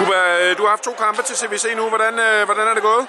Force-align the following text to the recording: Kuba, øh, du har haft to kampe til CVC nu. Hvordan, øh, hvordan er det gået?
Kuba, 0.00 0.20
øh, 0.42 0.58
du 0.58 0.62
har 0.62 0.68
haft 0.68 0.84
to 0.84 0.92
kampe 1.04 1.22
til 1.22 1.36
CVC 1.36 1.64
nu. 1.76 1.88
Hvordan, 1.88 2.14
øh, 2.18 2.44
hvordan 2.44 2.68
er 2.68 2.74
det 2.74 2.82
gået? 2.82 3.06